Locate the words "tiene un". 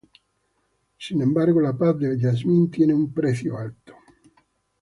2.69-3.13